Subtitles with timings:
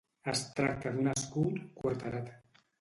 [0.31, 2.37] Es tracta d'un escut quarterat.